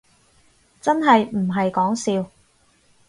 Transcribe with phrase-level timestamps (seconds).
[0.81, 2.31] 真係唔係講笑